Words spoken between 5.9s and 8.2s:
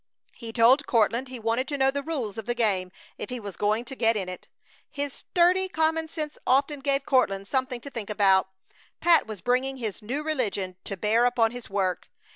sense often gave Courtland something to think